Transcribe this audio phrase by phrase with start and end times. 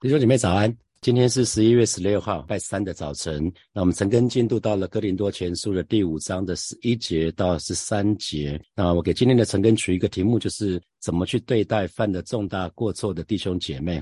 [0.00, 3.52] 弟兄姐妹早安，今天是十一月十六号，拜三的早晨。
[3.72, 8.62] 那我们陈根进度到了哥林多前书的第五章的十一节到十三节。
[8.76, 14.00] 那我给今天的陈根取一个题目，就是怎么去对待犯了重大过错的弟兄姐妹。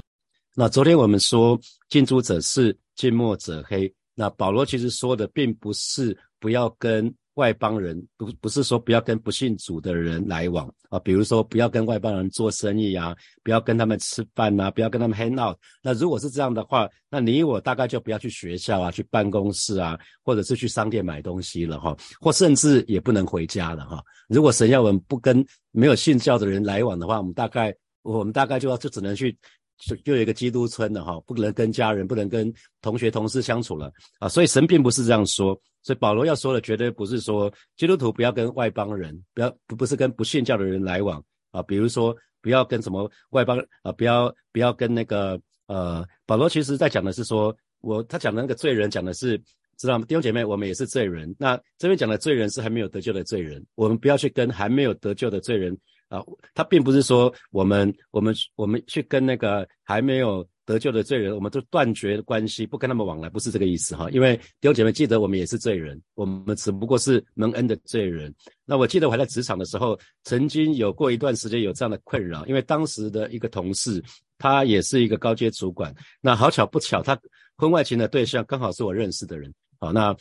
[0.54, 1.58] 那昨天我们说
[1.88, 3.90] 近朱者赤，近墨者黑。
[4.14, 7.10] 那保罗其实说的并不是不要跟。
[7.36, 15.56] 外邦人不不是说不要跟不信主的人来往啊，比如说不要跟外邦人做生意啊，不要跟他们吃饭呐，不要跟他们 hang out。
[15.82, 24.02] 那如果是这样的话，那你我大概就不要去学校啊，去办公室啊，或者是去商店买东西了哈，或甚至也不能回家了哈。
[24.28, 29.36] 如果神要我们不跟没有信教的人来往的话，我们大概我们大概就要就只能去。
[29.78, 32.50] 就就有一个基督村的哈，不能跟家人，不能跟
[32.80, 35.54] 同学同事相处了啊，所以神并不是这样说，
[35.86, 41.22] 所以保罗要说的绝对不是说基督徒不要跟外邦人，不要不不是跟不信教的人来往
[41.52, 42.12] 啊，比如说
[42.42, 49.40] 不要跟什么外邦啊，不要不要跟那个呃，保罗其实在讲的是说，我他讲的那个罪人讲的是，
[49.76, 50.04] 知道吗？
[50.08, 55.78] 弟兄姐妹，我们也是罪人，那这边讲的罪人是还没有得救的罪人，我们不要去跟还没有得救的罪人。
[56.08, 56.20] 啊，
[56.52, 64.10] 他并不是说我们我们我们去跟那个还没有得救的罪人，我们都断绝关系，不跟他们往来，不是这个意思哈。
[64.10, 68.34] 因为弟兄姐妹记得，我们也是罪人，我们只不过是蒙恩的罪人。
[68.66, 74.02] 那我记得我还在职场的时候，曾经有过一段时间有这样的困扰，因为当时的一个同事，
[74.36, 77.18] 他也是一个高阶主管，那好巧不巧，他
[77.56, 80.14] 婚外情的对象刚好是我认识的人，好那。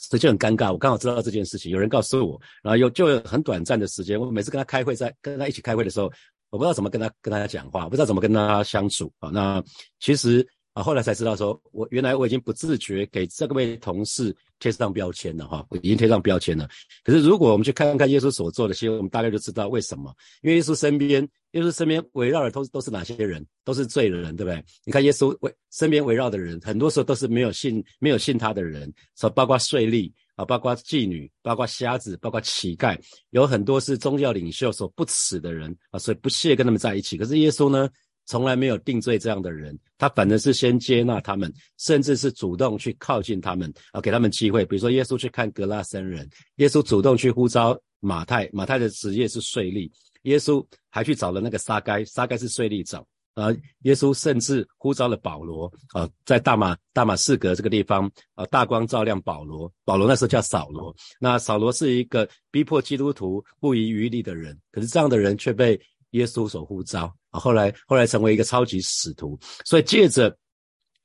[0.00, 6.08] 所以就很尴尬，我刚好知道这件事情，有人告诉我，然后又就很短暂的时间，我每次跟他开会，在跟他一起开会的时候，
[6.50, 9.30] 我不知道怎么跟他跟他讲话，不知道怎么跟他相处啊。
[9.30, 9.62] 那
[10.00, 10.46] 其实。
[10.74, 16.68] 啊，后来才知道，说我原来我已经不自觉给这位同事贴上标签了哈，我已经贴上标签了。
[17.02, 20.14] 可是如果我们去看看耶稣所做的，其实我们大概就知道为什么。
[20.40, 23.44] 因为耶稣身边，耶稣身边围绕的都都是哪些人？
[23.64, 24.64] 都是罪人，对不对？
[24.84, 32.98] 你看耶稣围身边围绕的人，很多时候都是没有信、没有信他的人，说包括税吏啊，包括妓女，包括瞎子，包括乞丐，
[33.30, 37.18] 有很多是宗教领袖所不耻的人啊，所以不屑跟他们在一起。
[37.18, 37.90] 可是耶稣呢？
[38.30, 44.66] 从来没有定罪这样的人，他反而是先接纳他们，甚至是主动去靠近他们啊，给他们机会。
[44.66, 49.90] 比如说，耶稣去看格拉森人，耶稣主动去呼召马太，马太的职业是税吏，
[50.24, 53.02] 耶稣还去找了那个沙该，沙该是税吏长
[53.40, 53.54] 啊。
[53.82, 67.14] 耶稣甚至呼召了保罗啊，在大马大马士革这个地方啊，大光照亮保罗，保罗那时候叫扫罗，那扫罗是一个逼迫基督徒不遗余力的人，可是这样的人却被耶稣所呼召。
[67.30, 70.34] 啊，后来后来成为一个超级使徒，所以借着，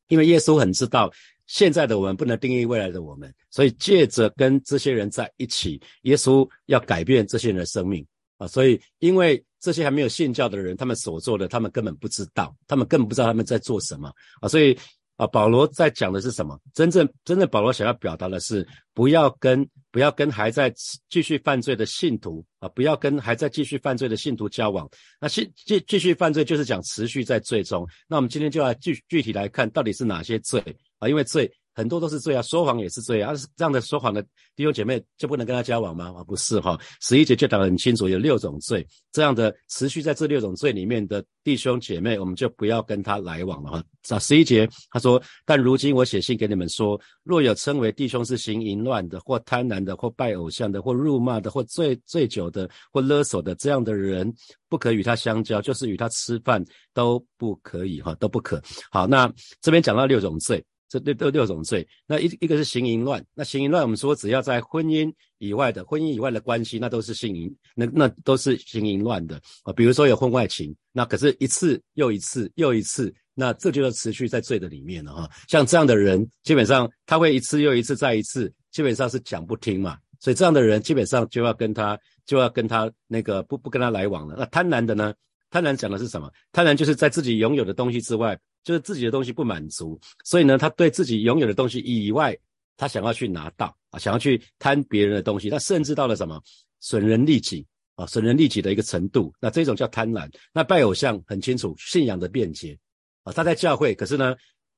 [0.08, 1.12] 因为耶稣很知道
[1.48, 8.06] 现在的我们不能定义未来的我们，所以借着跟这些人在一起，耶稣要改变这些人的生命
[8.38, 14.12] 啊，所以因为这些还没有信教的人，他们所做的，他们根本不知道，他们根本不知道他们在做什么
[14.42, 14.78] 啊，所以。
[15.16, 16.60] 啊，保罗在讲的是什么？
[16.74, 20.74] 真正真正保罗想要表达的是，不要跟不要跟还在
[21.08, 24.90] 继续犯罪的信徒啊，不要跟还在继续犯罪的信徒交往。
[25.22, 27.88] 那继继继续犯罪就是讲持续在罪中。
[28.08, 30.60] 那我们今天就要具具体来看到底是哪些罪
[30.98, 31.08] 啊？
[31.08, 31.50] 因为罪。
[31.74, 33.34] 很多都是罪啊，说谎也是罪啊。
[33.56, 34.22] 这样的说谎的
[34.56, 36.14] 弟兄姐妹就不能跟他交往吗？
[36.18, 36.80] 啊，不是哈。
[37.02, 38.86] 十一节就讲得很清楚，有六种罪。
[39.12, 43.84] 这样的持续在这六种罪里面的弟兄姐妹，我们就不要跟他来往了哈。
[44.10, 54.32] 啊，十一节他说：“但如今我写信给你们说，若有称为弟兄是行淫乱的，或贪婪的，或拜偶像的，或辱骂的，或醉醉酒的，或勒索的，这样的人，
[54.68, 56.64] 不可与他相交，就是与他吃饭
[56.94, 58.62] 都不可以哈，都不可。
[58.92, 60.64] 好，那这边讲到六种罪。”
[61.00, 69.74] 这六六六种罪，那一一个是行淫乱，那行淫乱我们说只要在婚姻以外的婚姻以外的关系，那都是行淫，那那都是行淫乱的啊。
[69.74, 75.30] 比如说有婚外情，那可是一次又一次又一次，那这就要持续在罪的里面了哈。
[75.48, 84.36] 像这样的人，基本上他会一次又一次再一次，基本上是讲不听嘛，所以这样的人基本上就要跟他就要跟他那个不不跟他来往了。
[84.38, 85.12] 那贪婪的呢？
[85.50, 86.32] 贪婪讲的是什么？
[86.52, 88.40] 贪婪就是在自己拥有的东西之外。
[88.64, 92.38] 就是自己的东西不满足，所以呢，他对自己拥有的东西以外，
[92.78, 96.42] 他想要去拿到啊，想要去贪别人的东西，他甚至到了什么
[96.80, 97.66] 损人利己
[97.96, 99.34] 啊，损人利己的一个程度。
[99.40, 100.32] 那这种叫贪婪。
[100.54, 102.78] 那拜偶像很清楚，信仰的便捷
[103.24, 104.36] 啊，他在教会，可是呢，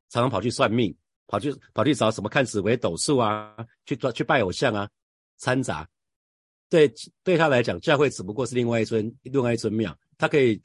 [0.10, 0.94] 常常跑去算命，
[1.28, 3.56] 跑去跑去找什么看紫微斗数啊，
[3.86, 4.90] 去去拜偶像啊，
[5.38, 5.88] 掺杂。
[6.70, 6.92] 对
[7.24, 10.60] 对他来讲，教会只不过是另外一尊另外一尊庙，他可以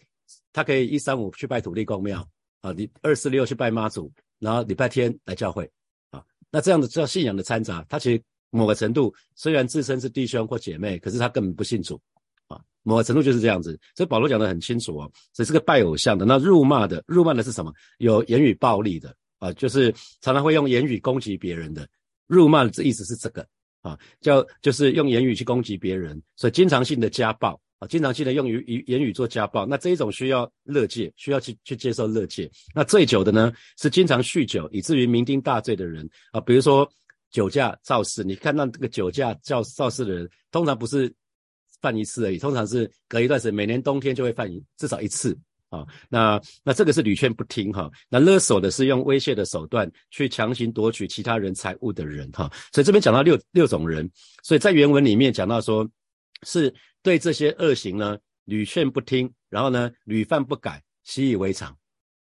[0.53, 2.27] 他可以一三五去拜土地公庙。
[2.61, 5.71] 啊，你二四六去拜妈祖，然后礼拜天来教会，
[6.11, 12.01] 啊，那这样的叫信仰的掺杂，他其实某个程度虽然自称是弟兄或姐妹，可是他根本不信主，
[12.49, 13.79] 啊，某个程度就是这样子。
[13.97, 16.27] 所以保罗讲的很清楚哦，这是个拜偶像的。
[16.27, 17.73] 那辱骂的，辱骂的是什么？
[17.99, 19.91] 有言语暴力的啊，就是
[20.21, 21.89] 常常会用言语攻击别人的。
[22.27, 23.47] 辱骂的意思是这个
[23.81, 27.59] 啊，叫就是用言语去攻击别人，所以经常性的家暴。
[27.81, 32.49] 啊，经常性的用于语言语做家暴，那这一种需要乐戒，需要去去接受乐戒。
[32.75, 36.87] 那醉酒的呢，是经常酗酒以至于酩酊大醉的人啊，比如说
[37.31, 41.11] 酒驾肇事，你看到这个酒驾肇肇事的人，通常不是
[41.81, 45.35] 犯一次而已，通常是隔一段时间，每年冬天就会犯一至少一次
[45.71, 45.87] 啊。
[46.11, 47.91] 那那这个是屡劝不听哈。
[48.11, 52.53] 那勒索的是用威胁的手段去强行夺取其他人财物的人哈。
[52.75, 54.11] 所以这边讲到六六种人，
[54.43, 55.89] 所以在原文里面讲到说
[56.47, 56.75] 是。
[57.03, 61.75] 对这些恶行呢，屡劝不听，然后呢，屡犯不改，习以为常，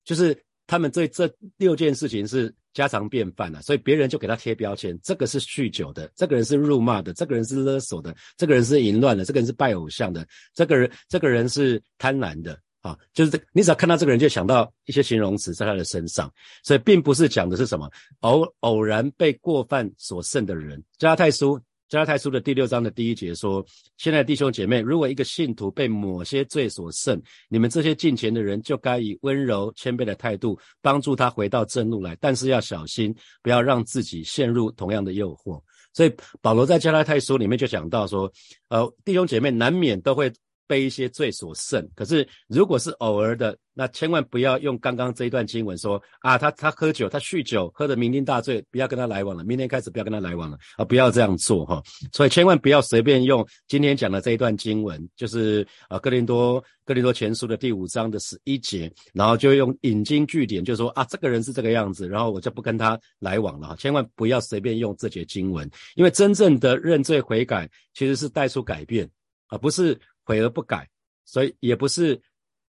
[0.05, 16.31] 就是他们对这六件事情是家常便饭了，所以别人就给他贴标签，这个是酗酒的，这个人是辱骂的，这个人是勒索的，这个人是淫乱的，这个人是拜偶像的，这个人这个人是贪婪的啊，就是这，你只要看到这个人，就想到一些形容词在他的身上，
[16.63, 17.91] 所以并不是讲的是什么
[18.21, 21.59] 偶偶然被过犯所剩的人，加太书。
[21.89, 23.65] 加拉太书的第六章的第一节说
[23.97, 35.63] ：“现在弟兄姐妹，如果一个信徒被某些罪所胜，你们这些进前的人就该以温柔谦卑的态度帮助他回到正路来，但是要小心，不要让自己陷入同样的诱惑。”
[35.95, 36.13] 所以
[36.43, 38.31] 保罗在加拉太书里面就讲到说
[38.69, 40.33] ：“呃，弟兄姐妹难免都会。”
[40.67, 51.83] 被一些罪所胜，可是如果是偶尔的，那千万不要用刚刚这一段经文说啊，他他喝酒，他酗酒，喝得酩酊大醉，不要跟他来往了，明天开始不要跟他来往了啊，不要这样做哈。
[52.13, 63.77] 所以千万不要随便用今天讲的这一段经文，就是啊，哥林多哥林多前书的第五章的十一节，然后就用引经据典，就说啊，这个人是这个样子，然后我就不跟他来往了。
[63.79, 69.09] 千万不要随便用这节经文，因为真正的认罪悔改其实是带出改变
[69.49, 69.99] 啊，不是。
[70.27, 70.89] 悔而不改，
[71.25, 72.21] 所以也不是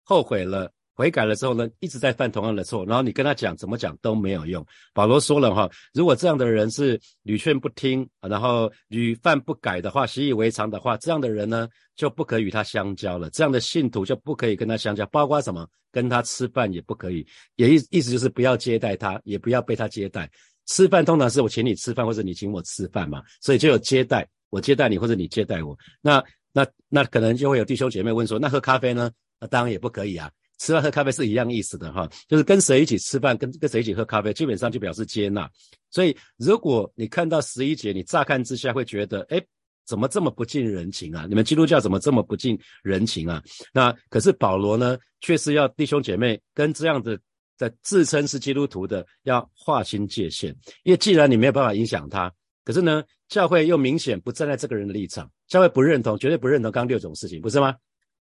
[0.04, 4.64] 后悔了，悔改了之后呢，一直在犯同样的错，然后你跟他讲怎么讲都没有用。
[4.94, 17.26] 保罗说了哈，如果这样的人是屡劝不听，然后屡犯不改的话，习以为常的话，这样的人呢就不可与他相交了，这样的信徒就不可以跟他相交，包括什么跟他吃饭也不可以，
[17.56, 20.30] 也意意思就是不要接待他，也不要被他接待。
[20.66, 26.24] 吃饭通常是我请你吃饭，或者你请我吃饭嘛，所以就有接待，我接待你或者你接待我，那。
[26.58, 29.12] 那那可能就会有弟兄姐妹问说，那喝咖啡呢？
[29.38, 30.28] 那当然也不可以啊。
[30.58, 35.48] 吃饭喝咖啡是一样意思的哈，就是跟谁一起吃饭，跟跟谁一起喝咖啡，基本上就表示接纳。
[35.88, 39.40] 所以如果你看到十一节，你乍看之下会觉得，哎，
[39.86, 41.26] 怎么这么不近人情啊？
[41.28, 43.40] 你们基督教怎么这么不近人情啊？
[43.72, 47.16] 那可是保罗呢，却是要弟兄姐妹跟这样的
[47.56, 50.50] 在自称是基督徒的要划清界限，
[50.82, 52.32] 因为既然你没有办法影响他。
[52.64, 57.74] 可是呢，教会又明显不站在这个人的立场，教会不认同，绝对不认同刚刚六种事情，不是吗？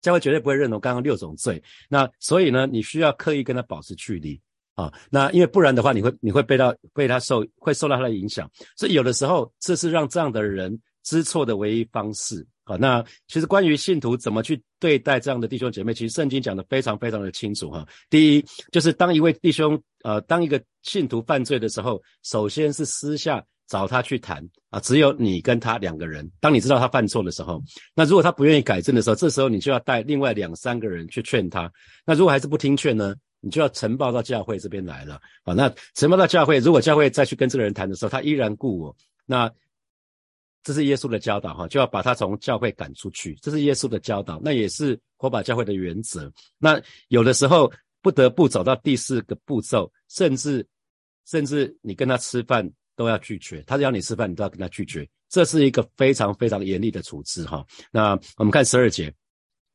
[0.01, 1.61] 教会绝对不会认同刚刚六种罪。
[1.89, 4.39] 那所以呢，你需要刻意跟他保持距离
[4.73, 4.91] 啊。
[5.09, 8.49] 那因为不然的话，你会你会被到被他受会受到他的影响。
[8.75, 12.75] 所以有的时候，这是让这样的人知错的唯一方式啊。
[12.75, 17.87] 那其实关于信徒怎么去对待这样的弟兄姐妹，其实圣经讲的非常非常的清楚哈。
[18.09, 23.43] 第一，就是当一位弟兄呃，当一个信徒犯罪的时候，首先是私下。
[23.67, 26.29] 找他去谈啊，只有你跟他两个人。
[26.39, 27.61] 当你知道他犯错的时候，
[27.95, 31.71] 那如果他不愿意改正的时候，这时候你就要带另外两三个人去劝他。
[32.05, 35.53] 那如果还是不听劝呢，你就要呈报到教会这边来了啊。
[35.53, 39.51] 那呈报到教会，如果教会再去跟这个人谈的时候，他依然故我，那
[40.63, 43.33] 这是耶稣的教导哈，就要把他从教会赶出去。
[43.41, 46.31] 这是耶稣的教导，那也是火把教会的原则。
[46.59, 47.71] 那有的时候
[48.03, 50.67] 不得不走到第四个步骤，甚至
[51.25, 52.71] 甚至你跟他吃饭。
[52.95, 57.65] 都要拒绝，他要你吃饭，你都要跟他拒绝，这是一个非常非常严厉的处置哈。
[57.91, 59.13] 那我们看十二节，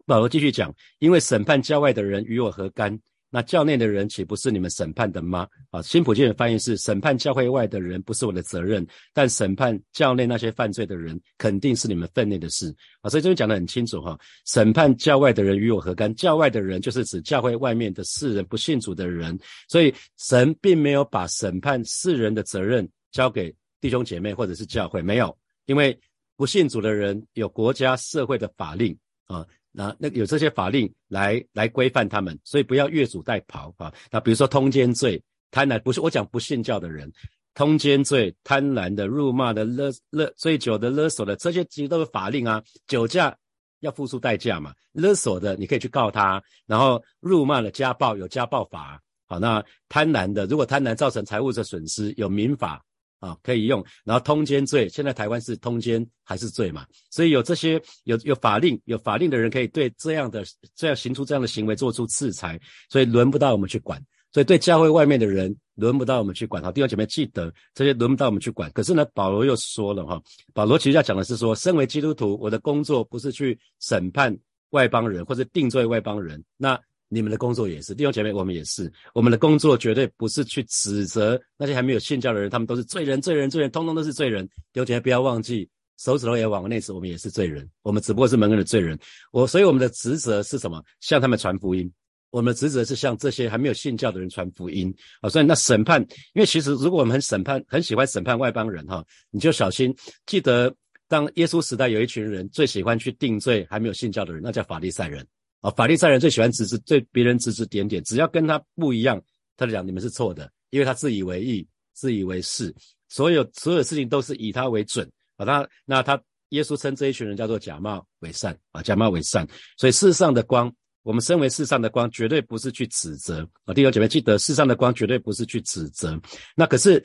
[0.06, 2.98] 保罗继续讲，因为审判教外的人与我何干？
[3.32, 5.46] 那教内的人岂不是你们审判的吗？
[5.70, 8.84] 啊，新普京的翻译是：审判教会外的人不是我的责任，
[9.14, 13.08] 但审判教内那些犯罪的人肯定是你们分内的事啊。
[13.08, 16.12] 所以这边讲得很清楚哈，审判教外的人与我何干？
[16.16, 22.88] 教外的人就是指教会外面的世人不信主的人，所以神并没有把审判世人的责任。
[23.10, 25.36] 交给弟兄姐妹或者是教会没有，
[25.66, 25.98] 因为
[26.36, 33.92] 不信主的人有国家社会的法令啊，那那有这些法令来来规范他们，所以不要越俎代庖啊。
[34.10, 37.12] 那比如说通奸罪、贪婪，不是我讲不信教的人，
[37.54, 42.62] 通奸罪、贪婪的、辱骂的、勒勒醉酒的、勒索的，这些其实都是法令啊。
[42.86, 43.36] 酒驾
[43.80, 52.84] 要付出代价嘛，勒索的你可以去告他，然后辱骂的家暴有家暴法，好，那贪婪的如果贪婪造成财物的损失有民法。
[53.20, 53.84] 啊，可以用。
[54.04, 56.84] 然后通奸罪，现在台湾是通奸还是罪嘛？
[57.10, 62.58] 所以有这些有有法令有法令的人可以对这样的这样行出这样的行为做出制裁，
[62.88, 64.02] 所以轮不到我们去管。
[64.32, 66.62] 所以对教会外面的人轮不到我们去管。
[66.62, 68.70] 好，弟兄姐妹记得这些轮不到我们去管。
[68.70, 70.22] 可是呢，保罗又说了哈，
[70.54, 74.36] 保罗其实要讲的是说，身为基督徒，我的工作不是去审判
[74.70, 76.40] 外邦人或者定罪外邦人。
[76.56, 76.80] 那
[77.12, 84.46] 你们的工作也是，弟兄姐妹，我们也是，我们的工作绝对不是去指责那些还没有信教的人，他们都是罪人，罪人，罪人，通通都是罪人。
[84.72, 88.96] 弟兄姐妹不要忘记，手指头也往内指，我们也是罪人，我们只不过是门人的罪人。
[89.32, 90.80] 我所以我们的职责是什么？
[91.00, 91.92] 向他们传福音。
[92.30, 96.00] 我们的职责是向这些还没有信教的人传福音啊，所以那审判，
[96.32, 99.92] 因为其实如果我们很审判，很喜欢审判外邦人哈，你就小心。
[100.26, 100.72] 记得
[101.08, 105.26] 当耶稣时代有一群人最喜欢去定罪还没有信教的人，那叫法利赛人
[105.60, 105.70] 啊。
[105.70, 109.20] 法利赛人最喜欢指指对别人指指点点，只要跟他不一样，
[109.56, 112.74] 他就讲你们是错的，因为他自以为意、自以为是，
[113.08, 115.44] 所有所有事情都是以他为准啊。
[115.44, 119.46] 他那他耶稣称这一群人叫做假冒伪善啊，假冒伪善。
[119.76, 120.72] 所以世上的光。
[121.02, 123.72] 我们身为世上的光，绝对不是去指责啊！
[123.72, 126.20] 弟兄姐妹，记得世上的光绝对不是去指责。
[126.54, 127.02] 那可是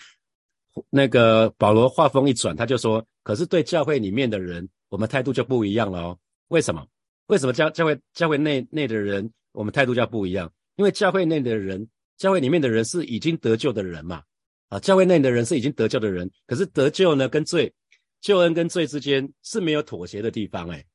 [0.89, 6.19] 那个保罗话锋一转，他就说：“可是对教会里面的人，我们态度就不一样了哦。
[6.49, 6.85] 为什么？
[7.27, 10.51] 为什么教教会教会内内的人，我们态度就不一样？
[10.75, 14.21] 因为教会内的人，教会里面的人是已经得救的人嘛？
[14.69, 16.29] 啊，教会内的人是已经得救的人。
[16.47, 17.73] 可是得救呢，跟罪
[18.21, 20.85] 救恩跟罪之间是没有妥协的地方，哎。”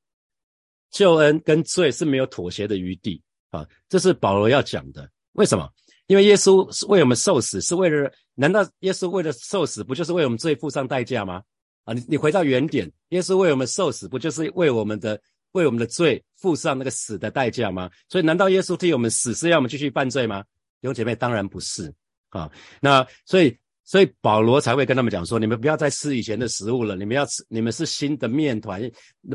[0.91, 3.65] 救恩跟罪是没有妥协的余地啊！
[3.89, 5.09] 这是保罗要讲的。
[5.35, 5.73] 为什么？
[6.09, 8.11] 因为耶稣是为我们受死，是为了……
[8.35, 11.45] 难道耶稣为了受死，不就是为我们罪付上代价吗？
[11.85, 15.21] 啊，你你回到原点，耶稣为我们受死，不就是为我们的
[15.53, 17.91] 为我们的罪付上那个死的代价吗？
[18.09, 20.43] 所以，难道耶稣替我们死是要我们继续犯罪吗？
[20.81, 21.93] 弟兄姐妹，当然不是
[22.31, 22.51] 啊！
[22.81, 23.57] 那所以。
[23.83, 28.81] 所以保罗才会跟他们讲说：你们不要再吃以前的食物了，你们要吃，你们是新的面团，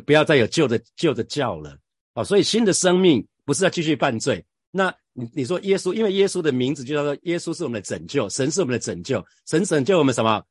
[0.05, 1.77] 不要再有旧的旧的教了
[2.13, 2.23] 啊！
[2.23, 4.41] 所以新的生命不是要继续犯罪。
[4.71, 10.41] 那你你说耶稣，因为耶稣的名字就叫做耶稣是我们的拯救，神是我们的拯救，神拯救我们什么？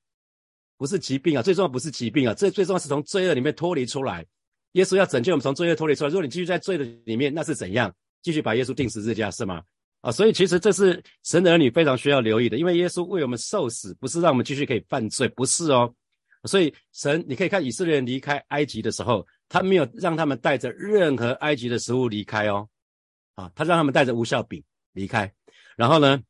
[0.76, 4.26] 不是疾病啊，最重要不是疾病啊，最最重要是从罪恶里面脱离出来。
[4.74, 6.10] 耶稣要拯救我们从罪恶脱离出来。
[6.10, 7.92] 如果你继续在罪的里面，那是怎样？
[8.22, 9.62] 继续把耶稣钉十字架是吗？
[10.00, 15.92] 啊，所以其实这是神的儿女非常需要留意的，因为耶稣为我们受死，不是让我们继续可以犯罪，不是哦。
[16.44, 22.68] 所以神，你可以看以色列人离开埃及的时候，他没有让他们带着任何埃及的食物离开哦。
[23.34, 24.62] 啊，他让他们带着无效饼
[24.92, 25.32] 离开，
[25.76, 26.20] 然后呢，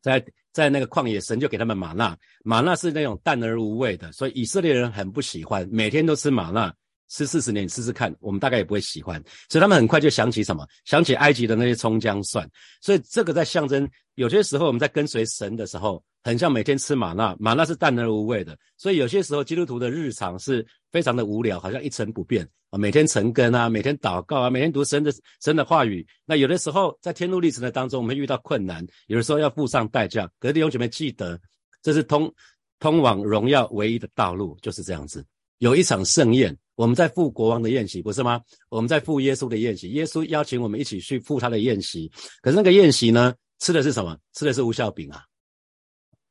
[0.00, 6.74] 在在那个旷野，神就给他们玛纳，玛纳是那种淡而无味的，所以以色列人很不喜欢，每天都吃玛纳。
[7.10, 9.22] 吃四十年，你试试看，我们大概也不会喜欢。
[9.48, 10.64] 所以他们很快就想起什么？
[10.84, 12.48] 想起埃及的那些葱姜蒜。
[12.80, 18.56] 所以这个在象征，有些时候我们在跟随神的时候，很像每天吃玛纳，玛纳是淡而无味的。
[18.76, 25.12] 所以有些时候基督徒的日常是非常的无聊，好像一成不变啊，每天晨更啊，每天祷告啊，每天读神的
[25.42, 26.06] 神的话语。
[26.24, 30.30] 那有的时候在天路历程的当中，我们遇到困难，有的时候要付上代价。
[30.38, 31.36] 可是弟兄姐妹记得，
[31.82, 32.32] 这是通
[32.78, 35.24] 通往荣耀唯一的道路，就是这样子。
[35.58, 36.56] 有一场盛宴。
[36.80, 38.40] 我们在赴国王的宴席，不是吗？
[38.70, 42.10] 我们在赴耶稣的宴席，耶稣邀请我们一起去赴他的宴席。
[42.40, 44.16] 可是那个宴席呢，吃的是什么？
[44.32, 45.22] 吃的是无效饼啊，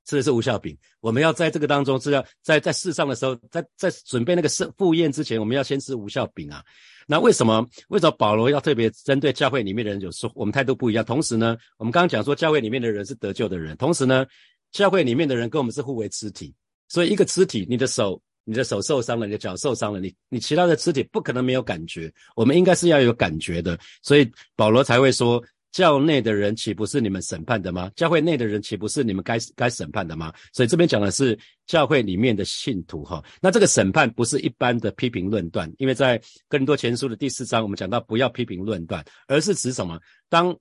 [0.07, 0.75] 吃的是无效饼。
[1.01, 6.65] 我们要在这个当中是要在在世上的时候，在在准备那个盛赴宴之前，我们要先吃无效饼啊。
[7.05, 7.63] 那为什么？
[7.89, 11.05] 为什么保罗要特别针对教会里面的人有说我们态度不一样？
[11.05, 14.25] 同时呢，我们刚刚讲说教会里面的人是得救的人，同时呢，
[14.71, 16.51] 教会里面的人跟我们是互为肢体，
[16.87, 18.19] 所以一个肢体，你的手。
[18.49, 25.39] 你的手受伤了，你的脚受伤了，你你其他的肢体不可能没有感觉，我们应该是要有感觉的，所以保罗才会说，
[25.71, 27.91] 教内的人岂不是你们审判的吗？
[27.95, 30.33] 教会内的人岂不是你们该该审判的吗？
[30.51, 31.37] 所以这边讲的是
[31.67, 39.99] 教会里面的信徒哈，那这个审判不是一般的批评论断，因为在更多前书的第四章，我们讲到不要批评论断，而是指什么？
[40.27, 40.57] 当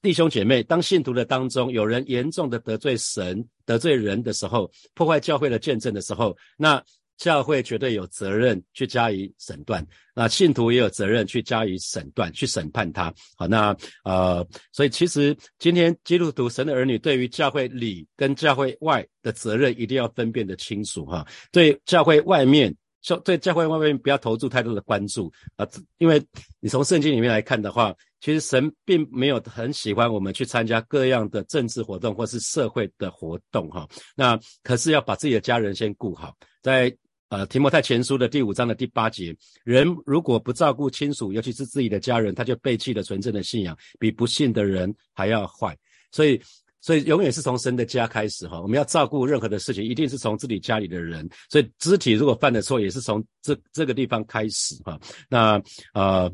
[0.00, 6.82] 弟兄姐妹，当信徒的当中有人严重的得罪神、得罪人的时候，破坏教会的见证的时候，那。
[7.18, 9.84] 教会绝对有责任去加以审断，
[10.14, 13.12] 那信徒也有责任去加以审断，去审判他。
[13.36, 21.26] 好，那呃，所以其实今天基督徒神的儿女对于教会里跟教会外的责任一定要分辨得清楚哈。
[21.50, 22.72] 对教会外面，
[23.02, 25.66] 教对教会外面不要投注太多的关注啊，
[25.98, 26.24] 因为
[26.60, 33.88] 你从圣经里面来看的话，其实神并没有很喜欢我们去参加各样的政治活动或是社会的活动哈。
[34.14, 36.32] 那可是要把自己的家人先顾好，
[36.62, 36.96] 在。
[37.28, 45.76] 呃，提摩太前书的第五章的第八节，人如果不照顾亲属，尤其是自己的家人，他就背弃了纯正的信仰，比不信的人还要坏。
[46.10, 46.40] 所以
[46.80, 48.60] 所以永远是从神的家开始哈。
[48.62, 51.28] 我们要照顾任何的事情，一定是从自己家里的人。
[51.50, 54.98] 所以肢体如果犯的错，也是从这这个地方开始哈。
[55.28, 55.60] 那
[55.92, 56.32] 呃，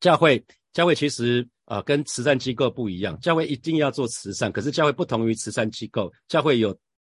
[0.00, 6.76] 教会教会其实啊跟慈善机构不一样，教会一定要做慈善，可是教会不同于慈善机构，教会有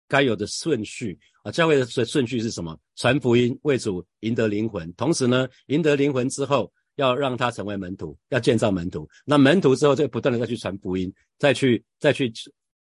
[0.08, 1.50] 该有的顺序啊。
[1.50, 2.78] 教会的顺顺序是什么？
[2.96, 6.72] 传福音为主，赢得灵魂，同时呢，赢得灵魂之后。
[6.96, 9.06] 要让他成为门徒，要建造门徒。
[9.26, 12.32] 那门徒之后，就不断的再去传福音，再去再去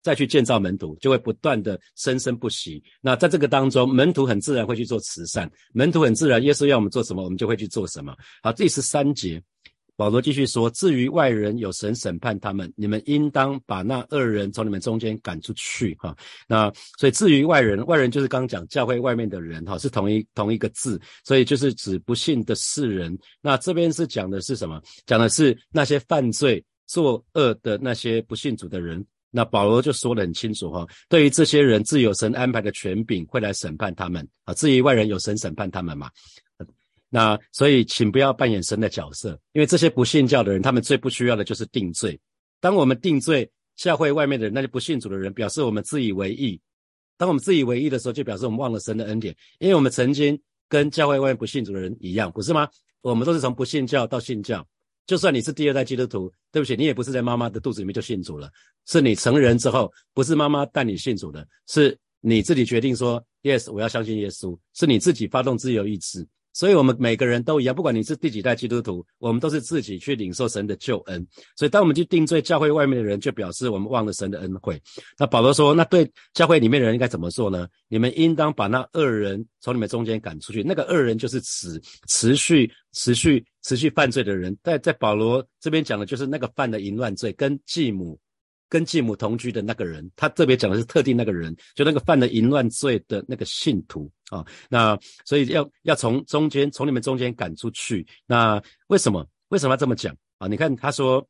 [0.00, 2.80] 再去建造门徒，就会不断的生生不息。
[3.00, 8.14] 那在这个当中，门徒很自然会去做慈善，门徒很自然，耶稣要我们做什么，我们就会去做什么。
[8.44, 9.42] 好，第十三节。
[9.96, 16.14] 保罗继续说：“至于外人，有神审判他们，你们应当把那恶人从你们中间赶出去。”哈，
[16.46, 23.18] 那所以至于外人，外人就是刚刚讲教会外面的人，哈，是同一同一个字，所以就是指不信的世人。
[23.40, 24.80] 那这边是讲的是什么？
[25.06, 29.04] 讲的是那些犯罪作恶的那些不信主的人。
[29.30, 34.26] 那保罗就说得很清楚，哈，对于这些人，自有神安排的权柄会来审判他们。
[34.44, 36.08] 啊，至于外人，有神审判他们嘛？
[37.16, 42.20] 那所以，请不要扮演神的角色，因为这些不信教的人，他们最不需要的就是定罪。
[42.60, 46.60] 当我们定罪教会外面的人，那些不信主的人，表示我们自以为意。
[47.16, 52.68] 当我们自以为意的时候，就表示我们忘了神的恩典，因为我们曾经跟教会外面不信主的人一样，不是吗？
[53.00, 54.62] 我们都是从不信教到信教。
[55.06, 58.50] 就算你是第二代基督徒，对不起，你也不是在妈妈的肚子里面就信主了，
[58.86, 66.28] 是你成人之后，不是妈妈带你信主的，是你自己决定说，yes，我要相信耶稣，是你自己发动自由意志。
[66.56, 71.24] 所以，我们每个人都一样，不管你是第几代基督徒，我们都是自己去领受神的救恩。
[71.54, 74.80] 所以，当我们去定罪教会外面的人，就表示我们忘了神的恩惠。
[75.18, 77.68] 那保罗说，那对教会里面的人应该怎么做呢？
[77.88, 80.62] 你们应当把那恶人从你们中间赶出去。
[80.62, 84.56] 那个恶人就是持持续、持续、持续犯罪的人。
[84.62, 88.18] 在在保罗这边讲的就是那个犯的淫乱罪，跟继母。
[88.68, 94.44] 跟继母同居的那个人，他特别讲的是特定那个人，就那个犯了淫乱罪的那个信徒啊。
[94.68, 98.06] 那所以要要从中间从你们中间赶出去。
[98.26, 100.48] 那为什么为什么要这么讲啊？
[100.48, 101.24] 你看他说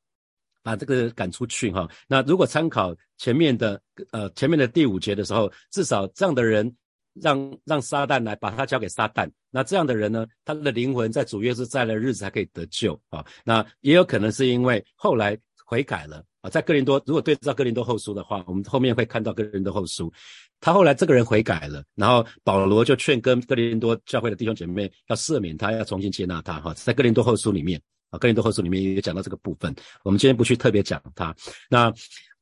[0.62, 1.86] 把这个赶出去哈。
[2.08, 3.78] 那如果参考前面的
[4.12, 6.74] 呃前面的第五节的时候，至少这样的人
[7.12, 9.30] 让让撒旦来把他交给撒旦。
[9.50, 13.24] 那这样的人呢，他的灵魂在主耶稣在的日子才可以得救啊。
[13.44, 16.24] 那也有可能是因为后来悔改了。
[16.50, 20.12] 在哥林多，如果对照哥林多后书的话，我们后面会看到哥林多后书，
[20.60, 26.60] 他后来这个人悔改了，然后保罗就劝跟哥林多教会的弟兄姐妹要赦免他，要重新接纳他。
[26.60, 27.80] 哈，在哥林多后书里面
[28.10, 31.34] 啊，哥林多后书里面也讲到这个部分，我们今天不去特别讲他。
[31.68, 31.92] 那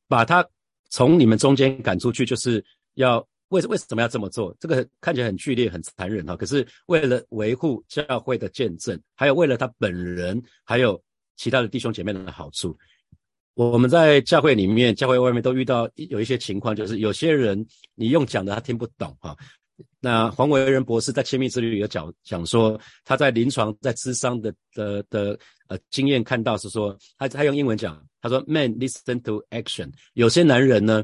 [0.07, 0.47] 把他
[0.89, 2.63] 从你们中间赶出去，就是
[2.93, 4.55] 要为为什么要这么做？
[4.59, 11.01] 这个看起来很剧烈、很残忍哈，可是为了维护教会的见证，还有为了他本人，还有
[11.35, 12.77] 其他的弟兄姐妹们的好处。
[13.55, 17.65] 我们在教会里面、教会外面都遇到有一些情况，就是有些人
[17.95, 19.35] 你用讲的他听不懂哈。
[19.99, 25.37] 那黄维仁博士在亲密之旅有讲讲说，他在临床在智商的的的
[25.67, 29.89] 呃经验看到是说，他他用英文讲，他说 “Man listen to action”。
[30.13, 31.03] 有些男人呢，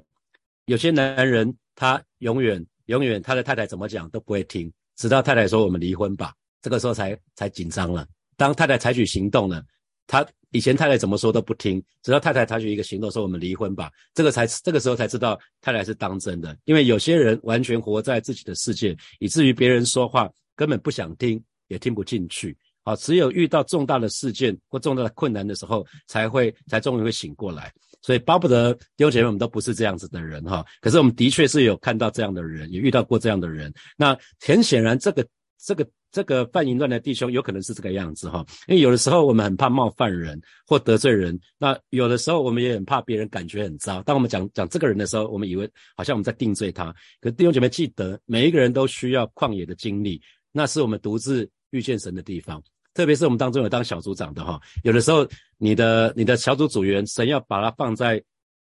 [0.65, 8.05] 有些男人他永远永远他的太太怎么讲都不会听，直到太太说我们离婚吧，这个时候才才紧张了。
[8.37, 9.63] 当太太采取行动了，
[10.11, 10.27] 他。
[10.53, 16.57] 以前太太怎么说都不听，直到太太采取一个行动说我们离婚吧，这个才这个时候才知道太太是当真的。
[16.65, 22.53] 因为有些人完全活在自己的世界，以至于别人说话根本不想听，也听不进去。
[22.83, 27.71] 好，只有遇到重大的事件或重大的困难的时候，才会才终于会醒过来。
[28.01, 30.65] 所以巴不得弟兄姐妹们都不是这样子的人哈。
[30.81, 33.73] 可是我们的确是有看到这样的人，也遇到过这样的人。
[33.95, 35.25] 那很显然，这个
[35.63, 35.87] 这个。
[36.11, 44.03] 这个犯淫乱的弟兄有可能是这个样子哈，因为有的时候我们很怕冒犯人或得罪人，那有的时候我们也很怕别人感觉很糟。
[44.03, 46.93] 当我们讲讲这个人的时候，我们以为好像我们在定罪他。
[47.21, 50.21] 可弟兄姐妹记得，每一个人都需要旷野的经历，
[50.51, 52.61] 那是我们独自遇见神的地方。
[52.93, 55.25] 特别是我们当中有当小组长的哈，有的时候
[55.57, 58.21] 你的你的小组组员，神要把他放在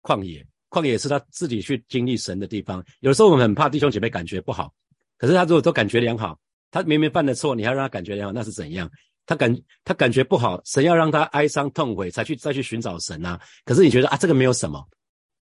[0.03, 2.85] 旷野，旷野是他自己去经历神的地方。
[2.99, 4.75] 有的时候我们很怕弟兄姐妹感觉不好，
[5.17, 6.37] 可是他如果都感觉良好。
[6.71, 8.91] 他明明犯了错，你还让他感觉良好，那是怎样？
[9.27, 9.55] 他感
[9.85, 13.39] 他感觉不好，神要让他哀伤痛悔，才去再去寻找神啊。
[13.65, 14.83] 可是你觉得啊，这个没有什么，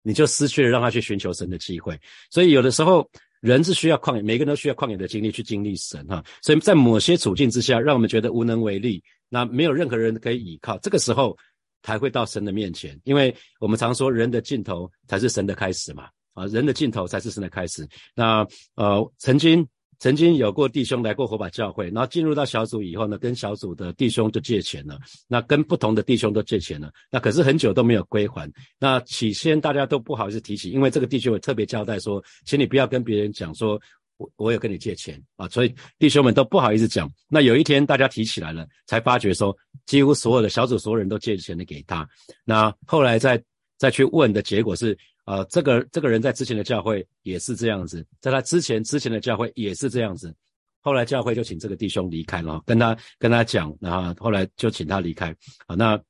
[0.02, 2.00] 你就失去了让他去寻求神的机会。
[2.32, 3.08] 所以有的时候
[3.40, 6.24] 人是需要旷野，每个人都需要旷野的经历去经历神哈。
[6.42, 11.38] 所以在某些处境之下，让我们觉得无能为力，那没有任何人可以依靠，这个时候
[11.84, 16.10] 才会到神的面前，因为我们常说人的尽头才是神的开始嘛。
[16.34, 17.88] 啊，人的尽头才是神的开始。
[18.16, 19.68] 那呃，曾经。
[20.00, 25.00] 曾经有过弟兄来过火把教会，然后进入到小组以后呢，跟小组的弟兄就借钱了。
[25.28, 28.52] 那跟不同的弟兄都借钱了，那可是很久都没有归还。
[28.80, 33.82] 那起先大家都不好意思提起，因为这个弟兄有特别交代说，请你不要跟别人讲说
[34.18, 37.12] 我我有跟你借钱啊，所以弟兄们都不好意思讲。
[37.28, 39.56] 那有一天大家提起来了，才发觉说，
[39.88, 42.08] 几乎所有的小组所有人都借钱的给他。
[42.46, 43.44] 那后来再
[43.80, 44.96] 再去问的结果是。
[45.28, 50.34] 啊，这个这个人在之前的教会也是这样子，在他之前之前的教会也是这样子，
[50.80, 55.36] 后来教会就请这个弟兄离开了，跟他跟他讲，然后后来就请他离开。
[55.68, 56.02] 好，那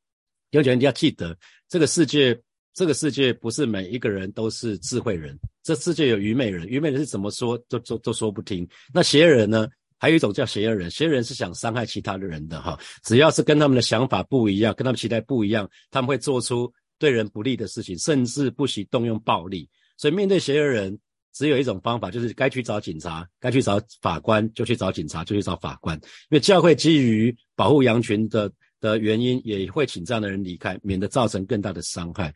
[0.52, 1.36] 有姐你要记得，
[1.68, 2.40] 这个世界
[2.76, 8.70] 这个世界不是每一个人都是智慧人，这世界有愚昧人，愚昧人是怎么说都都都说不听。
[8.94, 9.68] 那邪恶人呢？
[9.98, 16.72] 还有一种叫邪恶人，邪恶人是想伤害其他的人的哈，只要是跟他们的想法不一样，跟他们期待不一样，他们会做出。
[17.00, 19.70] 对人不利的事情，甚至不惜动用暴力。
[19.98, 20.98] 所以面对邪恶人，
[21.34, 25.96] 只有一种方法，就是该去找警察，该去找法官就去找警察，就去找法官。
[25.96, 32.34] 因为教会基于保护羊群的的原因，也会请这样的人离开，免得造成更大的伤害。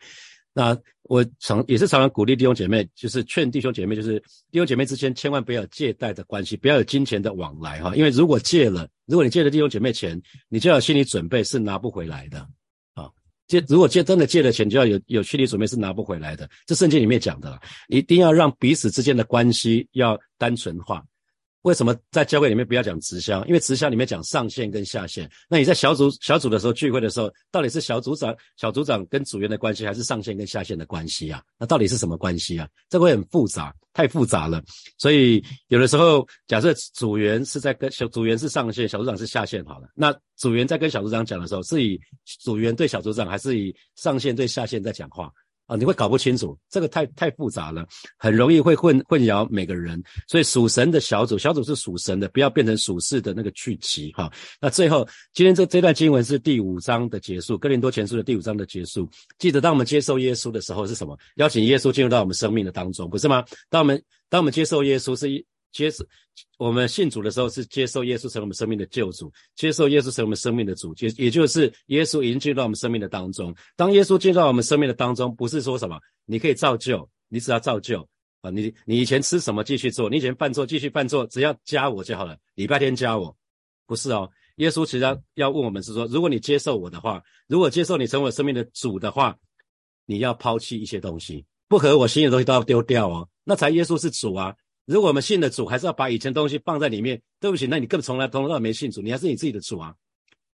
[0.53, 4.19] 那我常也是常常鼓励弟兄姐妹，就是劝弟兄姐妹，就是
[4.51, 7.95] 弟兄姐妹之间千万不要借贷的关系，不要有金钱的往来哈。
[7.95, 12.45] 因为如果借了，如果你借了弟兄姐妹钱，你就要心理准备是拿不回来的。
[13.59, 16.49] 借如果借真的借了钱，就要有有心理准备是拿不回来的。
[16.65, 17.59] 这圣经里面讲的，
[17.89, 21.03] 一定要让彼此之间的关系要单纯化。
[21.63, 23.45] 为什么在教会里面不要讲直销？
[23.45, 25.29] 因为直销里面讲上线跟下线。
[25.47, 31.41] 那你在小组小组的时候聚会的时候，到底是小组长小组长跟组员的关系，还是上线跟下线的关系啊？
[31.59, 32.67] 那到底是什么关系啊？
[32.89, 34.63] 这会很复杂，太复杂了。
[34.97, 39.87] 所以有的时候，假设组员是在跟小组员是上线，小组长是下线好了。
[39.93, 41.99] 那组员在跟小组长讲的时候，是以
[42.39, 45.31] 组员对小组长，还是以上线对下线在讲话？
[45.71, 50.03] 啊，你会搞不清楚，这个太太复杂了，很容易会混混淆每个人。
[50.27, 54.29] 所以属神的小组，小组是属神的，不要变成属世的那个聚集哈。
[54.59, 59.09] 那最后，今天这这段经文是第五章的结束，哥林多前书的第五章的结束。
[59.39, 61.17] 记得当我们接受耶稣的时候是什么？
[61.35, 63.41] 邀请耶稣进入到我们生命的当中，不是吗？
[63.69, 65.45] 当我们当我们接受耶稣是一。
[65.71, 66.05] 接受
[66.57, 73.55] 我们信主的时候，是接受耶稣成为我们生命的救主，接受耶稣成为我们生命的主，也也就是耶稣已经进入到我们生命的当中。
[73.75, 78.07] 当耶稣进入到我们生命的当中，不是说什么你可以造就，你只要造就
[78.41, 82.37] 啊，你你以前吃什么继续做，你以前犯错继续犯错，只要加我就好了。
[82.55, 83.35] 礼拜天加我，
[83.87, 84.29] 不是哦。
[84.57, 89.35] 耶稣其实要要问我们是说，如果你接受我的话，如果接受你成为我生命的主的话，
[90.05, 94.53] 你要抛弃一些东西，不合我心意的东西都要丢掉哦，那才耶稣是主啊。
[94.85, 99.93] 如果我们信的主，还是要把以前东西放在里面，对不起，那你根本从来从来没信主，你还是你自己的主啊。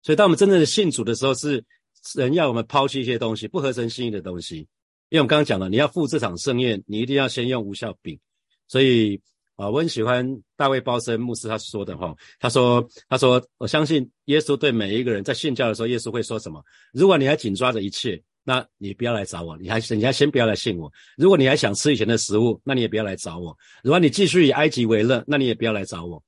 [0.03, 1.63] 所以，当我们真正的信主的时候，是
[2.15, 4.59] 人要我们抛弃一些东西，不合神心意的东西。
[5.11, 8.19] 因为我们刚刚讲了，你要赴这场盛宴，你一定要先用无效饼。
[8.67, 9.21] 所以
[9.57, 16.65] 啊，我很喜欢大卫包森牧师他说的哈，他说他说我相信耶稣对每一个人在信教的时候，耶稣会说什么？
[16.93, 18.23] 如果你还紧抓着一切。
[18.45, 20.93] 那你不要来找我，你还你还先不要来信我。
[21.17, 23.57] 如果你还想吃以前的食物，那你也不要来找我。
[23.83, 26.23] 如果你继续以埃及为乐，那你也不要来找我。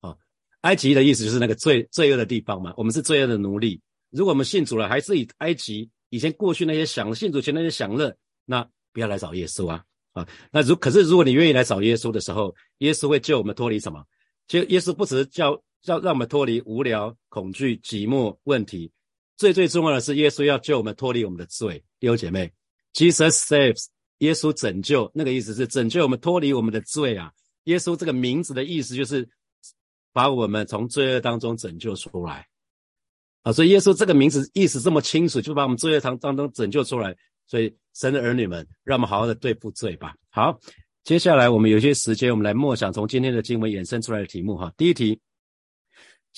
[0.00, 0.14] 啊，
[0.60, 2.74] 埃及的意思就是那个罪罪恶的地方嘛。
[2.76, 3.80] 我们是罪恶的奴隶。
[4.10, 9.82] 如果我们信主了，还是以埃及以前过去那些享信主前那些享乐，那不要来找耶稣啊
[10.12, 10.28] 啊。
[10.52, 14.04] 那如可是如果你愿意来找耶稣的时候，耶稣会救我们脱离什么？
[14.46, 18.90] 就耶稣不只是叫叫让我们脱离无聊、恐惧、寂寞问题。
[19.38, 22.52] 最最重要的是，耶稣要救我们脱离我们的罪，弟兄姐妹
[22.92, 23.86] ，Jesus saves，
[24.18, 27.30] 耶稣拯救，那个意思是拯救我们脱离我们的罪啊。
[27.64, 29.28] 耶稣这个名字的意思就是
[30.12, 32.48] 把我们从罪恶当中拯救出来
[33.42, 33.52] 啊。
[33.52, 37.16] 所以耶稣这个名字意思这么清楚，就把我们罪恶当当中拯救出来。
[37.46, 40.16] 所以神的儿女们，让我们好好的对付罪吧。
[40.30, 40.58] 好，
[41.04, 44.72] 接下来我们有些时间，我们来默想从今天的经文衍生出来的题目哈。
[44.76, 45.20] 第一题。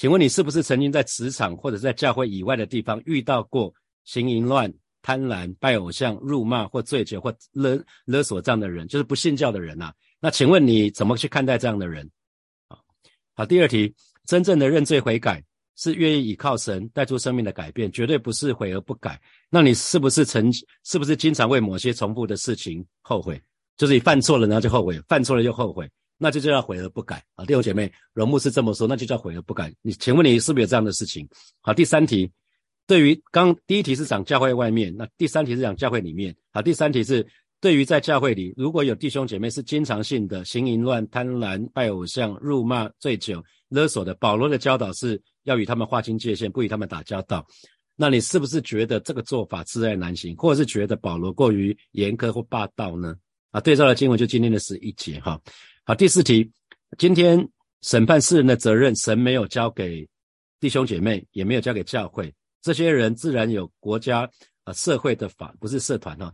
[0.00, 3.70] 请问你是不是曾经在职场或者在教会以外的地方遇到过
[4.06, 9.92] 行淫乱、贪婪、拜偶像、辱骂或醉酒或勒勒索这样的人，就是不信教的人呐？
[10.18, 12.10] 那请问你怎么去看待这样的人？
[12.68, 12.78] 啊，
[13.34, 15.44] 好，第二题，真正的认罪悔改
[15.76, 19.20] 是愿意依靠神带出生命的改变，绝对不是悔而不改。
[19.50, 20.50] 那你是不是曾
[20.82, 23.38] 是不是经常为某些重复的事情后悔？
[23.76, 25.86] 就是你犯错了然后就后悔，犯错了又后悔。
[26.22, 29.74] 那就叫悔而不改啊，弟兄姐妹，荣牧师这么说，那就叫悔而不改。
[29.80, 31.26] 你请问你是不是有这样的事情？
[31.62, 32.30] 好，第三题，
[32.86, 36.36] 对于刚第一题是讲教会外面，那第三题是讲教会里面。
[36.52, 37.26] 好，第三题是
[37.58, 47.46] 对于在教会里，如果有弟兄姐妹是经常性的行淫乱、贪婪、拜偶像、辱骂、醉酒、勒索的，保罗的教导是要与他们划清界限，不与他们打交道。
[47.96, 53.16] 那你是不是觉得这个做法自爱难行，或者是觉得保罗过于严苛或霸道呢？
[53.50, 55.40] 啊，对照的经文就今天的十一节哈。
[55.90, 56.48] 好，第四题，
[56.98, 57.48] 今天
[57.82, 60.08] 审判世人的责任，神没有交给
[60.60, 62.32] 弟兄姐妹，也没有交给教会。
[62.62, 64.30] 这些人自然有国家
[64.62, 66.32] 呃社会的法，不是社团哈，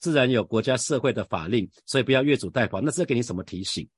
[0.00, 2.82] 自然有国家社会的法令，所以不要越俎代庖。
[2.82, 3.88] 那这给你什么提醒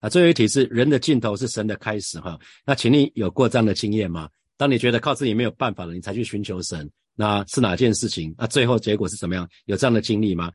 [0.00, 0.08] 啊？
[0.08, 2.36] 最后一题是人的尽头是神的开始哈。
[2.66, 4.28] 那请你有过这样的经验吗？
[4.56, 8.34] 当你觉得靠自己没有办法了，你才去寻求神，那是哪件事情？
[8.36, 9.48] 那最后结果是怎么样？
[9.66, 10.50] 有这样的经历吗？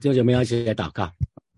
[0.00, 1.12] 弟兄姐妹要一起来祷告，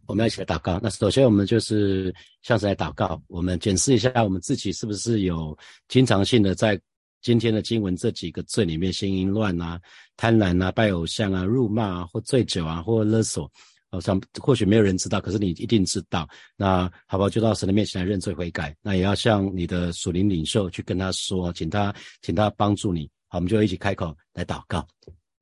[0.07, 0.81] 我们要一起来祷告。
[0.83, 5.57] 那首先我们就是向神来祷告，我们检视一下我们自己是不是有
[5.89, 6.81] 经常性的在。
[7.23, 9.81] 今天的经文这几个罪里面，心淫乱啊、
[10.17, 13.51] 贪婪啊、拜偶像啊、辱骂啊、或醉酒啊、或勒索，
[13.91, 16.29] 好像或许没有人知道，可是你一定知道。
[16.57, 17.29] 那好不好？
[17.29, 18.77] 就到神的面前来认罪悔改。
[18.81, 21.93] 那也要向你的属灵领袖去跟他说，请他，
[22.23, 23.11] 请他帮助你。
[23.27, 24.87] 好，我们就一起开口来祷告，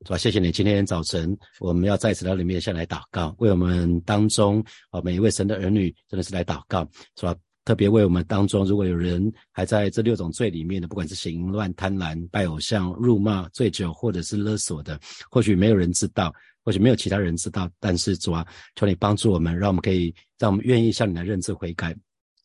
[0.04, 0.18] 是吧？
[0.18, 6.86] 谢谢你，今天早晨我们要在此到里面先来祷告，为我们当中啊每一位神的儿女，真的是来祷告，
[7.16, 7.34] 是吧？
[7.64, 16.30] 特别为我们当中，如果有人还在这六种罪里面的，不管是行乱、贪婪、拜偶像、辱骂、醉酒，或者是勒索的，或许没有人知道，
[16.62, 21.96] 或许没有其他人知道，但是主啊，求你帮助我们，让我们可以，让我们愿意向你来认知悔改，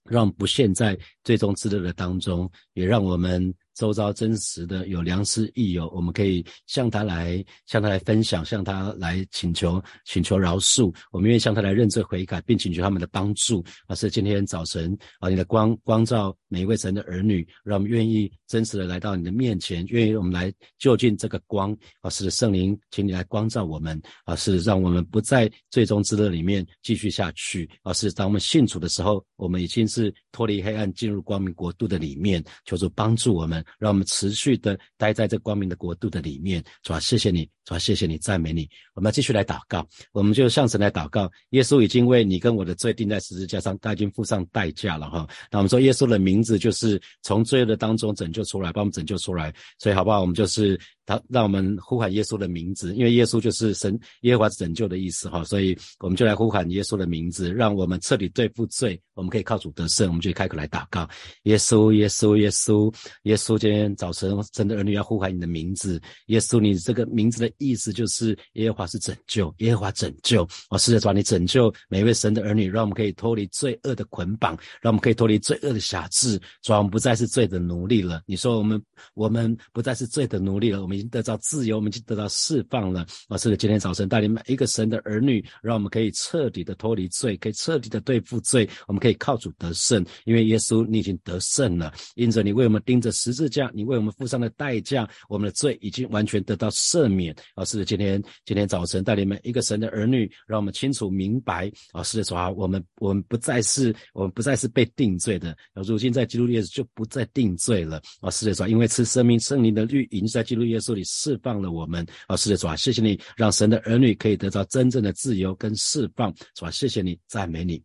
[0.06, 3.54] 让我们不陷在最终之乐的当中，也让我们。
[3.80, 10.94] 周遭真实的有良师益友，我们可以向他来向他来分享，向他来请求请求饶恕。
[11.14, 13.64] 我们愿意向他来认罪悔改，并请求他们的帮助。
[13.88, 21.74] 啊，是今天早晨啊，你的光光照每一位神的儿女，让我们愿意真实的来到你的面前，愿意我们来就近这个光。
[22.02, 23.98] 啊，是圣灵，请你来光照我们。
[24.26, 27.70] 啊，是让我们不在最终之乐里面继续下去。
[27.84, 32.44] 啊，是当我们信主的时候，我们已经是脱离黑暗，进入光明国度的里面。
[32.66, 33.64] 求主帮助我们。
[33.78, 38.68] 让我们持续的待在这光明的国度的里面，主啊，谢谢你，主啊，谢谢你，赞美你。
[38.96, 41.32] 我们要继续来祷告，我们就向神来祷告。
[41.52, 45.28] 耶稣已经为你跟我的罪定在十字架上，他已经付上代价了哈。
[45.52, 49.54] 那我们说，耶稣的名字就是从罪恶的当中拯救出来，把我们拯救出来。
[49.78, 50.22] 所以好不好？
[50.22, 50.80] 我们就是
[51.10, 55.44] 他，让我们呼喊耶稣的名字，因为耶稣就是神耶和华是拯救的意思哈。
[55.44, 60.08] 所以我们就来呼喊耶稣的名字，让我们彻底对付罪，我们可以靠主得胜。
[60.08, 61.10] 我们就开口来祷告，
[61.44, 62.94] 耶稣，耶稣，耶稣，
[63.24, 63.58] 耶稣。
[63.58, 70.48] 今天早晨，神的儿女要呼喊你的名字，耶稣，你这个名字的意思就是耶和华是拯救，耶和华拯救。
[70.70, 78.22] 我试着抓你拯救每一位神的儿女，让我们可以脱离罪恶的捆绑，让我们可以脱离罪恶的辖制，主我们不再是罪的奴隶了。
[78.26, 78.82] 你说我们，
[79.16, 83.06] 我们不再是罪的奴隶了，我们已经得到自由，我们已经得到释放了。
[83.28, 93.50] 啊，是的今天早晨带领每一个神的儿女，让我们可以彻底的脱离罪，可以彻底的对付罪，我们可以靠主得胜，因为耶稣你已经得胜了，因着你为我们钉着十字。
[93.50, 97.36] 架，你为我们付上的代价，我们的罪已经完全得到赦免。
[97.56, 101.72] 啊，是的，今天今天早晨带领每一个神的儿女，让我们清楚明白。
[101.94, 105.50] 啊，是的，主啊，我们我们不再是我们不再是被定罪的。
[105.74, 108.00] 啊，如今在基督耶稣就不再定罪了。
[108.22, 112.06] 啊，是的，主啊，因为赐生命圣灵的律已经在基督耶稣里释放了我们。
[112.28, 116.34] 啊，是的，主啊，谢谢你让神的儿女可以得到真正的自由跟释放。
[116.56, 117.82] 主啊，谢谢你，赞美你。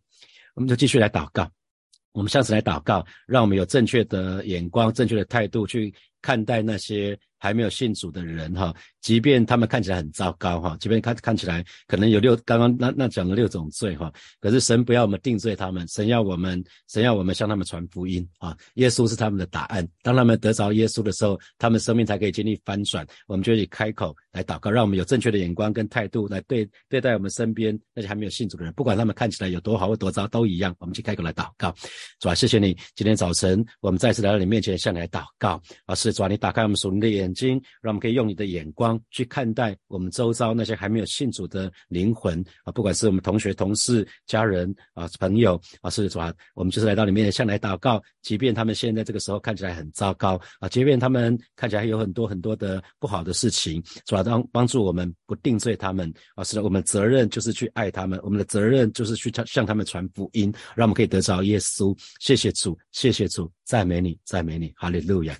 [0.54, 1.50] 我们就继续来祷告。
[2.12, 7.18] 我们下次来祷告，让我们有正确的眼光、正确的态度去看待那些。
[7.44, 19.86] 还没有信主的人哈，即便他们看起来很糟糕哈，即便看看起来可能有六刚刚那那讲了六种罪哈，可是神不要我们定罪他们，神要我们神要我们向他们传福音啊，耶稣是他们的答案。
[20.02, 23.06] 当他们得着耶稣的时候，他们生命才可以经历翻转。
[23.26, 30.74] 我们就可以开口来祷告，让我们有正确的眼光跟态度来对对待我们身边那些还没有信主的人，不管他们看起来有多好或多糟都一样。
[30.78, 31.74] 我们去开口来祷告，
[32.20, 37.32] 主啊，谢谢你，今天早晨我们再次来到你面前向你来祷告啊，是主啊，你打开我们属灵的眼。
[37.34, 61.96] 睛，让我们可以用你的眼光去看待我们周遭那些还没有信主的灵魂啊，不管是我们同学、同事、家人啊、朋友啊，是主啊，我们就是来到里面前向来祷告，即便他们现在这个时候看起来很糟糕啊，即便他们看起来有很多很多的不好的事情，主啊，帮帮助我们不定罪他们啊，是的，我们责任就是去爱他们，我们的责任就是去向他们传福音，让我们可以得着耶稣。
[62.20, 65.36] 谢谢主，谢谢主，赞美你，赞美你，哈利路亚。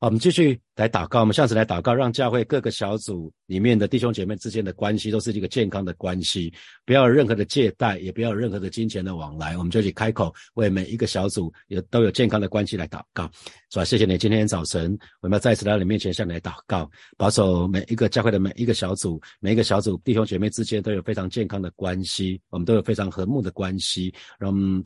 [0.00, 0.60] 好，我们继续。
[0.78, 6.54] 来祷告，我们下次来祷告，让教会各个小组里面的弟兄姐妹之间的关系都是一个健康的关系，
[6.86, 9.58] 不要有任何的借贷，也不要有任何的金钱的往来。
[9.58, 13.28] 我们就去开口为每一个小组有都有健康的关系来祷告，
[13.70, 13.84] 是吧？
[13.84, 24.80] 谢谢你，今天早晨我们要再次来到你面前向你来祷告，保守每一个教会的每一个小组，每一个小组弟兄姐妹之间都有非常健康的关系，我们都有非常和睦的关系，让我们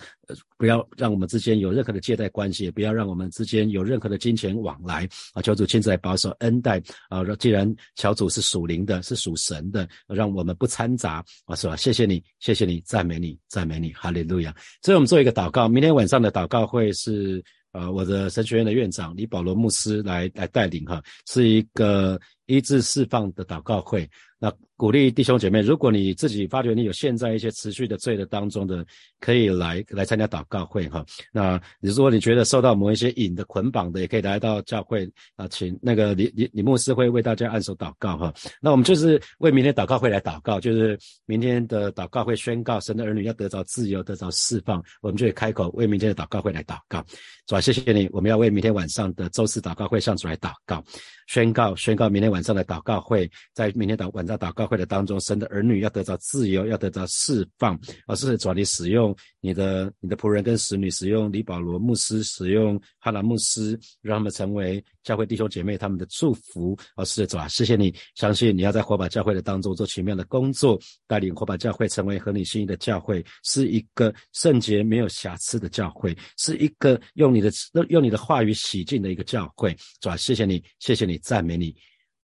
[0.57, 5.02] 不要让我们之间有任何的借贷关系，也不要让我们之间有任何的金钱往来
[5.35, 5.43] 啊！
[5.43, 5.83] 求主亲。
[5.83, 7.25] 自来保守恩待啊。
[7.41, 11.75] 既然小组是属灵的，是属神的，让我们不掺杂啊，是吧？
[11.75, 14.55] 谢谢你，谢谢你，赞美你，赞美你，哈利路亚。
[14.81, 24.09] 所以我们做一个祷告，明天晚上的祷告会是呃我的神学院的院长李保罗牧师来来带领哈，是一个医治释放的祷告会。
[24.43, 28.85] 那鼓励弟兄姐妹，如果你自己发觉你有陷在一些持续的罪的当中的，
[29.21, 31.07] 可以来来参加祷告会哈。
[31.31, 38.35] 那你如果你觉得受到某一些瘾的捆绑的，也可以来到教会啊，请那个李李李牧师会为大家按手祷告哈。
[38.61, 47.01] 那我们就是为明天祷告会来祷告，就是明天的祷告会宣告神的儿女要得着自由，得着释放，我们就会开口为明天的祷告会来祷告。
[47.47, 50.83] 主啊，谢谢你，我们要为明天晚上的周四祷告会向主来祷告。
[51.29, 57.79] 宣告，宣告，明天晚上的祷告会，在明天祷晚上在祷告会的当中，神的儿女要得到自由，要得到释放。
[58.07, 66.77] 而是主你使用你的你的仆人跟使女，使用李保罗牧师，使用哈兰牧师，让他们成为教会弟兄姐妹他们的祝福。
[66.97, 77.51] 而是主啊，谢谢你，相信你要在火把教会的当中做奇妙的工作，带领火把教会成为合你心意的教会，是一个圣洁没有瑕疵的教会，是一个用你的
[77.89, 79.77] 用你的话语洗净的一个教会。
[80.01, 81.19] 主啊，谢谢你，谢谢你。
[81.19, 81.75] 赞美你，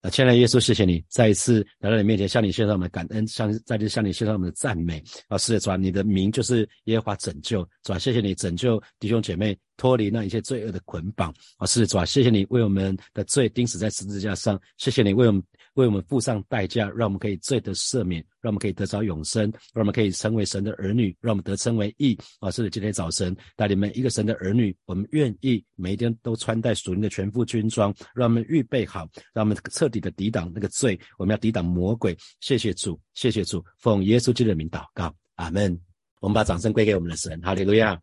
[0.07, 5.03] 啊，亲爱的耶稣，谢谢你再一次来到你面前，向你献上我们的感恩，向再次向你献上我们的赞美。
[5.27, 11.35] 啊，是的，主啊，你的名就是耶和华拯救，主啊，谢谢你拯救弟兄姐妹脱离那一切罪恶的捆绑。
[11.57, 15.42] 啊，是的，主啊，谢谢你为我们的罪钉死在十字架上，谢谢你为我们。
[15.77, 19.43] 为我们付上代价，让我们可以罪得赦免，让我们可以得着永生，
[19.75, 22.19] 让我们可以成为神的儿女，让我们得称为义。
[22.41, 30.99] 啊，是的，今天早晨带领们一个神的儿女，我们愿意每一天都穿戴属灵的全副军装，让我们预备好，让我们彻底的抵挡那个罪。
[31.19, 32.17] 我们要抵挡魔鬼。
[32.41, 35.79] 谢谢主，谢谢主，奉耶稣基督的名祷告，阿门。
[36.21, 38.01] 我们把掌声归给我们的神，哈利路亚。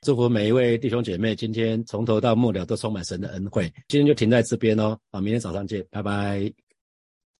[0.00, 3.70] 祝福每一位弟兄姐妹，今天从头到末了都充满神的恩惠。
[3.86, 6.69] 今天就停在这边哦，好，明天早上见，拜拜。